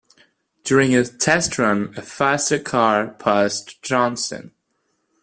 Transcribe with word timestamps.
During 0.63 0.95
a 0.95 1.03
test 1.05 1.59
run 1.59 1.93
a 1.95 2.01
faster 2.01 2.57
car 2.57 3.09
passed 3.19 3.83
Johnson. 3.83 4.51